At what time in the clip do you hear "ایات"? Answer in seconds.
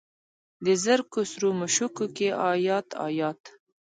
2.51-2.87, 3.07-3.41